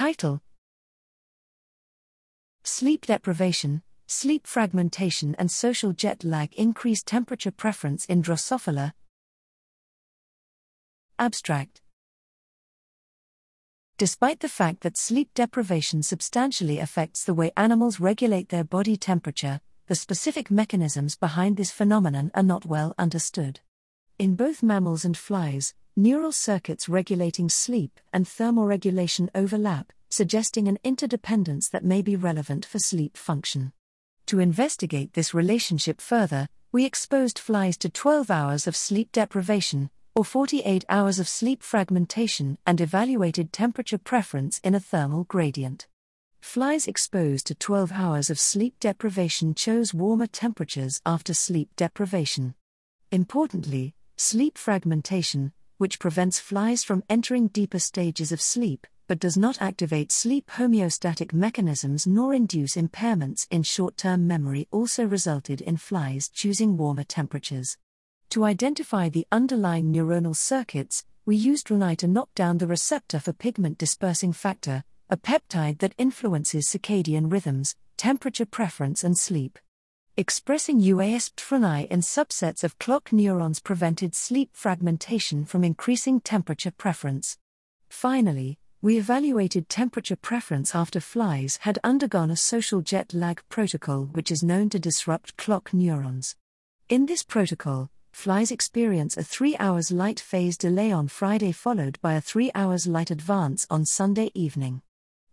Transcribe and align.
Title 0.00 0.40
Sleep 2.64 3.04
deprivation, 3.04 3.82
sleep 4.06 4.46
fragmentation, 4.46 5.34
and 5.38 5.50
social 5.50 5.92
jet 5.92 6.24
lag 6.24 6.54
increase 6.54 7.02
temperature 7.02 7.50
preference 7.50 8.06
in 8.06 8.22
Drosophila. 8.22 8.94
Abstract 11.18 11.82
Despite 13.98 14.40
the 14.40 14.48
fact 14.48 14.80
that 14.80 14.96
sleep 14.96 15.34
deprivation 15.34 16.02
substantially 16.02 16.78
affects 16.78 17.22
the 17.22 17.34
way 17.34 17.52
animals 17.54 18.00
regulate 18.00 18.48
their 18.48 18.64
body 18.64 18.96
temperature, 18.96 19.60
the 19.86 19.94
specific 19.94 20.50
mechanisms 20.50 21.14
behind 21.14 21.58
this 21.58 21.70
phenomenon 21.70 22.30
are 22.34 22.42
not 22.42 22.64
well 22.64 22.94
understood. 22.96 23.60
In 24.18 24.34
both 24.34 24.62
mammals 24.62 25.04
and 25.04 25.14
flies, 25.14 25.74
neural 25.96 26.32
circuits 26.32 26.88
regulating 26.88 27.48
sleep 27.48 28.00
and 28.12 28.24
thermoregulation 28.26 29.28
overlap, 29.34 29.92
suggesting 30.08 30.68
an 30.68 30.78
interdependence 30.84 31.68
that 31.68 31.84
may 31.84 32.02
be 32.02 32.16
relevant 32.16 32.64
for 32.64 32.78
sleep 32.78 33.16
function. 33.16 33.72
To 34.26 34.38
investigate 34.38 35.14
this 35.14 35.34
relationship 35.34 36.00
further, 36.00 36.48
we 36.72 36.84
exposed 36.84 37.38
flies 37.38 37.76
to 37.78 37.88
12 37.88 38.30
hours 38.30 38.66
of 38.66 38.76
sleep 38.76 39.10
deprivation, 39.12 39.90
or 40.14 40.24
48 40.24 40.84
hours 40.88 41.18
of 41.18 41.28
sleep 41.28 41.62
fragmentation, 41.62 42.58
and 42.66 42.80
evaluated 42.80 43.52
temperature 43.52 43.98
preference 43.98 44.60
in 44.62 44.74
a 44.74 44.80
thermal 44.80 45.24
gradient. 45.24 45.86
Flies 46.40 46.86
exposed 46.86 47.46
to 47.46 47.54
12 47.54 47.92
hours 47.92 48.30
of 48.30 48.38
sleep 48.38 48.74
deprivation 48.80 49.54
chose 49.54 49.92
warmer 49.92 50.26
temperatures 50.26 51.00
after 51.04 51.34
sleep 51.34 51.70
deprivation. 51.76 52.54
Importantly, 53.10 53.94
sleep 54.16 54.56
fragmentation, 54.56 55.52
which 55.80 55.98
prevents 55.98 56.38
flies 56.38 56.84
from 56.84 57.02
entering 57.08 57.48
deeper 57.48 57.78
stages 57.78 58.32
of 58.32 58.40
sleep, 58.40 58.86
but 59.06 59.18
does 59.18 59.34
not 59.34 59.62
activate 59.62 60.12
sleep 60.12 60.50
homeostatic 60.56 61.32
mechanisms 61.32 62.06
nor 62.06 62.34
induce 62.34 62.76
impairments 62.76 63.46
in 63.50 63.62
short 63.62 63.96
term 63.96 64.26
memory, 64.26 64.68
also 64.70 65.06
resulted 65.06 65.62
in 65.62 65.78
flies 65.78 66.28
choosing 66.28 66.76
warmer 66.76 67.02
temperatures. 67.02 67.78
To 68.28 68.44
identify 68.44 69.08
the 69.08 69.26
underlying 69.32 69.90
neuronal 69.90 70.36
circuits, 70.36 71.06
we 71.24 71.34
used 71.34 71.68
RNAi 71.68 71.96
to 71.96 72.06
knock 72.06 72.28
down 72.34 72.58
the 72.58 72.66
receptor 72.66 73.18
for 73.18 73.32
pigment 73.32 73.78
dispersing 73.78 74.34
factor, 74.34 74.84
a 75.08 75.16
peptide 75.16 75.78
that 75.78 75.94
influences 75.96 76.68
circadian 76.68 77.32
rhythms, 77.32 77.74
temperature 77.96 78.44
preference, 78.44 79.02
and 79.02 79.16
sleep. 79.16 79.58
Expressing 80.20 80.82
UASP 80.82 81.86
in 81.90 82.00
subsets 82.00 82.62
of 82.62 82.78
clock 82.78 83.10
neurons 83.10 83.58
prevented 83.58 84.14
sleep 84.14 84.50
fragmentation 84.52 85.46
from 85.46 85.64
increasing 85.64 86.20
temperature 86.20 86.70
preference. 86.70 87.38
Finally, 87.88 88.58
we 88.82 88.98
evaluated 88.98 89.70
temperature 89.70 90.16
preference 90.16 90.74
after 90.74 91.00
flies 91.00 91.56
had 91.62 91.78
undergone 91.82 92.30
a 92.30 92.36
social 92.36 92.82
jet 92.82 93.14
lag 93.14 93.40
protocol 93.48 94.10
which 94.12 94.30
is 94.30 94.42
known 94.42 94.68
to 94.68 94.78
disrupt 94.78 95.38
clock 95.38 95.72
neurons. 95.72 96.36
In 96.90 97.06
this 97.06 97.22
protocol, 97.22 97.88
flies 98.12 98.50
experience 98.50 99.16
a 99.16 99.24
3 99.24 99.56
hours 99.56 99.90
light 99.90 100.20
phase 100.20 100.58
delay 100.58 100.92
on 100.92 101.08
Friday 101.08 101.52
followed 101.52 101.98
by 102.02 102.12
a 102.12 102.20
3 102.20 102.50
hours 102.54 102.86
light 102.86 103.10
advance 103.10 103.66
on 103.70 103.86
Sunday 103.86 104.30
evening. 104.34 104.82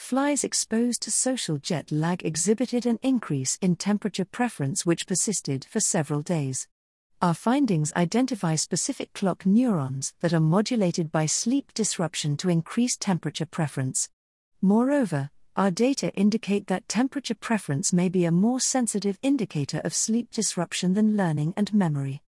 Flies 0.00 0.42
exposed 0.42 1.02
to 1.02 1.10
social 1.10 1.58
jet 1.58 1.92
lag 1.92 2.24
exhibited 2.24 2.84
an 2.84 2.98
increase 3.00 3.56
in 3.60 3.76
temperature 3.76 4.24
preference 4.24 4.84
which 4.84 5.06
persisted 5.06 5.64
for 5.66 5.78
several 5.78 6.20
days. 6.20 6.66
Our 7.22 7.34
findings 7.34 7.92
identify 7.92 8.56
specific 8.56 9.12
clock 9.12 9.46
neurons 9.46 10.14
that 10.18 10.32
are 10.32 10.40
modulated 10.40 11.12
by 11.12 11.26
sleep 11.26 11.72
disruption 11.74 12.36
to 12.38 12.48
increase 12.48 12.96
temperature 12.96 13.46
preference. 13.46 14.08
Moreover, 14.60 15.30
our 15.54 15.70
data 15.70 16.12
indicate 16.14 16.66
that 16.66 16.88
temperature 16.88 17.36
preference 17.36 17.92
may 17.92 18.08
be 18.08 18.24
a 18.24 18.32
more 18.32 18.58
sensitive 18.58 19.18
indicator 19.22 19.80
of 19.84 19.94
sleep 19.94 20.32
disruption 20.32 20.94
than 20.94 21.16
learning 21.16 21.54
and 21.56 21.72
memory. 21.72 22.22